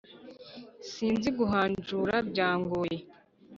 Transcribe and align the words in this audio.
Sinzi 0.91 1.29
guhanjura, 1.39 2.15
byangoye! 2.29 2.97